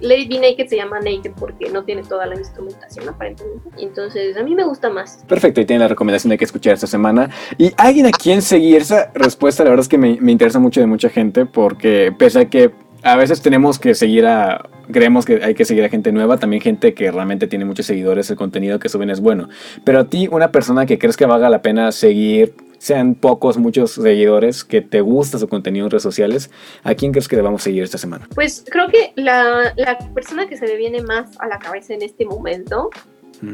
[0.00, 3.68] Let It Be Naked se llama Naked porque no tiene toda la instrumentación aparentemente.
[3.78, 5.24] Entonces, a mí me gusta más.
[5.28, 7.30] Perfecto, y tiene la recomendación de que escuchar esta semana.
[7.58, 8.82] Y alguien a quien seguir.
[8.82, 12.40] Esa respuesta, la verdad es que me, me interesa mucho de mucha gente porque, pese
[12.40, 12.70] a que
[13.02, 16.62] a veces tenemos que seguir a, creemos que hay que seguir a gente nueva, también
[16.62, 19.48] gente que realmente tiene muchos seguidores, el contenido que suben es bueno.
[19.84, 23.92] Pero a ti, una persona que crees que valga la pena seguir, sean pocos, muchos
[23.92, 26.50] seguidores, que te gusta su contenido en redes sociales,
[26.82, 28.28] ¿a quién crees que debamos seguir esta semana?
[28.34, 32.02] Pues creo que la, la persona que se me viene más a la cabeza en
[32.02, 32.90] este momento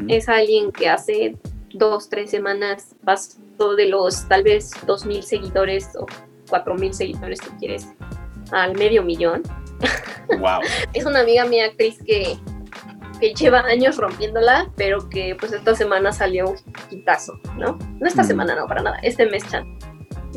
[0.07, 1.35] es alguien que hace
[1.73, 6.05] dos, tres semanas pasó de los tal vez dos mil seguidores o
[6.49, 7.87] cuatro mil seguidores que quieres
[8.51, 9.43] al medio millón.
[10.39, 10.61] Wow.
[10.93, 12.37] es una amiga mía actriz que,
[13.23, 16.57] que lleva años rompiéndola, pero que pues esta semana salió un
[16.89, 17.79] quitazo, ¿no?
[18.01, 19.79] No esta semana, no, para nada, este mes chan.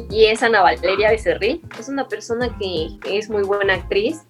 [0.08, 4.22] Y es Ana Valeria Becerril, es una persona que es muy buena actriz,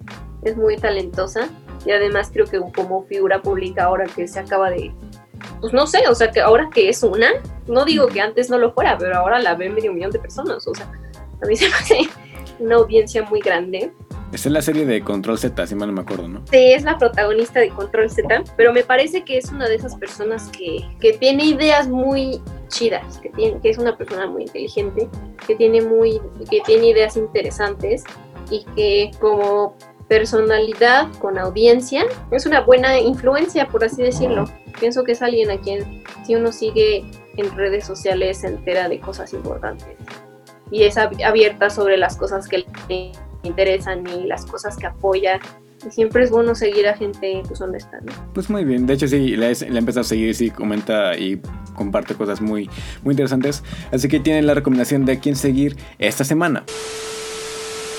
[0.42, 1.50] es muy talentosa
[1.84, 4.90] y además creo que como figura pública ahora que se acaba de
[5.60, 7.32] pues no sé, o sea, que ahora que es una,
[7.66, 10.66] no digo que antes no lo fuera, pero ahora la ve medio millón de personas,
[10.66, 10.90] o sea,
[11.42, 12.08] a mí se me hace
[12.58, 13.92] una audiencia muy grande.
[14.32, 16.42] Es la serie de Control Z, si mal no me acuerdo, ¿no?
[16.50, 19.94] Sí, es la protagonista de Control Z, pero me parece que es una de esas
[19.96, 25.08] personas que, que tiene ideas muy chidas, que, tiene, que es una persona muy inteligente,
[25.46, 26.20] que tiene, muy,
[26.50, 28.02] que tiene ideas interesantes
[28.50, 29.76] y que como
[30.08, 34.44] personalidad con audiencia es una buena influencia, por así decirlo.
[34.78, 37.04] Pienso que es alguien a quien si uno sigue
[37.36, 39.96] en redes sociales se entera de cosas importantes
[40.70, 43.12] y es abierta sobre las cosas que le
[43.46, 45.40] interesan y las cosas que apoya.
[45.86, 48.12] Y siempre es bueno seguir a gente pues, honesta, ¿no?
[48.32, 51.40] Pues muy bien, de hecho sí, la he, empezado a seguir, sí, comenta y
[51.74, 52.68] comparte cosas muy,
[53.02, 53.62] muy interesantes.
[53.92, 56.64] Así que tienen la recomendación de quién seguir esta semana.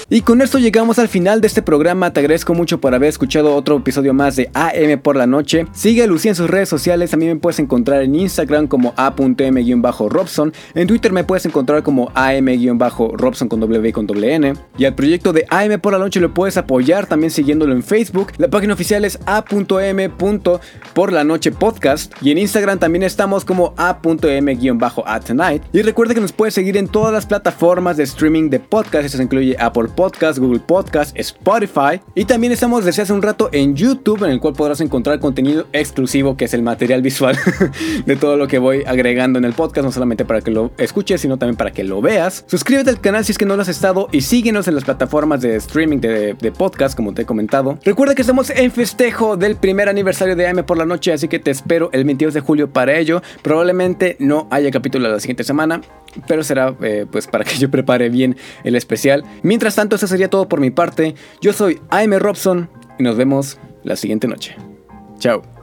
[0.10, 2.14] Y con esto llegamos al final de este programa.
[2.14, 5.66] Te agradezco mucho por haber escuchado otro episodio más de AM por la noche.
[5.74, 7.14] Sigue a Lucía en sus redes sociales.
[7.14, 10.54] A mí me puedes encontrar en Instagram como a.m-robson.
[10.76, 14.54] En Twitter me puedes encontrar como am-robson con W y con N.
[14.78, 18.32] Y al proyecto de AM por la noche lo puedes apoyar también siguiéndolo en Facebook.
[18.38, 20.10] La página oficial es a.m.
[20.94, 22.14] por la noche podcast.
[22.22, 25.64] Y en Instagram también estamos como a.m-a tonight.
[25.74, 29.04] Y recuerda que nos puedes seguir en todas las plataformas de streaming de podcast.
[29.04, 33.76] Esto incluye Apple Podcast, Google Podcast, Spotify y también estamos desde hace un rato en
[33.76, 37.36] YouTube en el cual podrás encontrar contenido exclusivo que es el material visual
[38.06, 41.20] de todo lo que voy agregando en el podcast, no solamente para que lo escuches,
[41.22, 42.46] sino también para que lo veas.
[42.46, 45.42] Suscríbete al canal si es que no lo has estado y síguenos en las plataformas
[45.42, 47.80] de streaming de, podcast, como te he comentado.
[47.84, 51.40] Recuerda que estamos en festejo del primer aniversario de AM por la noche, así que
[51.40, 53.24] te espero el 22 de julio para ello.
[53.42, 55.82] Probablemente no haya capítulo la siguiente semana,
[56.28, 59.24] pero será eh, pues para que yo prepare bien el especial.
[59.44, 61.16] Mientras tanto, eso sería todo por mi parte.
[61.42, 64.56] Yo soy AM Robson y nos vemos la siguiente noche.
[65.20, 65.57] Chao.